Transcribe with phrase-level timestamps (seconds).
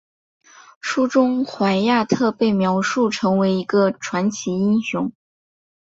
[0.79, 5.11] 书中怀亚特被描述成为一个传奇英雄。